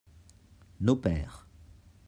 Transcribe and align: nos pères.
nos 0.79 0.95
pères. 0.95 1.47